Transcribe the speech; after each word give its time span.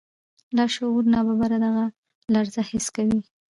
لاشعور 0.55 1.03
ناببره 1.13 1.57
دغه 1.65 1.85
لړزه 2.33 2.61
حس 2.69 2.85
کوي. 2.95 3.19